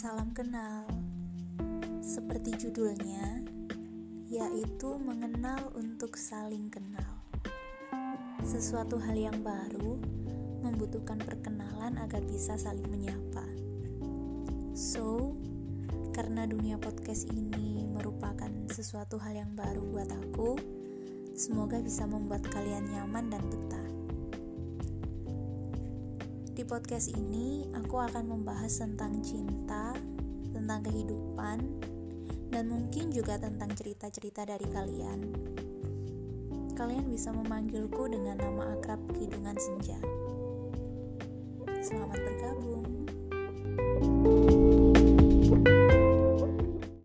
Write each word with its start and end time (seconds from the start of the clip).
Kenal, 0.00 0.88
seperti 2.00 2.56
judulnya, 2.56 3.44
yaitu 4.32 4.96
mengenal 4.96 5.68
untuk 5.76 6.16
saling 6.16 6.72
kenal. 6.72 7.20
Sesuatu 8.40 8.96
hal 8.96 9.12
yang 9.12 9.44
baru 9.44 10.00
membutuhkan 10.64 11.20
perkenalan 11.20 12.00
agar 12.00 12.24
bisa 12.24 12.56
saling 12.56 12.88
menyapa. 12.88 13.44
So, 14.72 15.36
karena 16.16 16.48
dunia 16.48 16.80
podcast 16.80 17.28
ini 17.36 17.84
merupakan 17.84 18.48
sesuatu 18.72 19.20
hal 19.20 19.36
yang 19.36 19.52
baru 19.52 19.84
buat 19.84 20.08
aku, 20.16 20.56
semoga 21.36 21.76
bisa 21.76 22.08
membuat 22.08 22.48
kalian 22.48 22.88
nyaman 22.88 23.28
dan 23.28 23.44
betah. 23.52 23.99
Podcast 26.70 27.10
ini, 27.18 27.66
aku 27.74 27.98
akan 27.98 28.30
membahas 28.30 28.70
tentang 28.70 29.18
cinta, 29.26 29.90
tentang 30.54 30.86
kehidupan, 30.86 31.58
dan 32.46 32.70
mungkin 32.70 33.10
juga 33.10 33.42
tentang 33.42 33.74
cerita-cerita 33.74 34.46
dari 34.46 34.70
kalian. 34.70 35.18
Kalian 36.78 37.10
bisa 37.10 37.34
memanggilku 37.34 38.06
dengan 38.06 38.38
nama 38.38 38.78
akrab 38.78 39.02
Kidungan 39.18 39.58
Senja. 39.58 39.98
Selamat 41.82 42.22
bergabung. 42.22 42.39